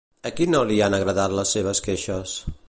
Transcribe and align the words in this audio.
A 0.29 0.29
qui 0.37 0.47
no 0.53 0.61
li 0.69 0.77
han 0.85 0.97
agradat 0.99 1.37
les 1.41 1.53
seves 1.57 1.83
queixes? 1.89 2.35